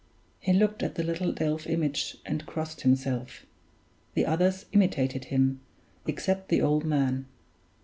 [0.39, 3.45] He looked at the little delf image, and crossed himself;
[4.15, 5.59] the others imitated him,
[6.07, 7.27] except the old man.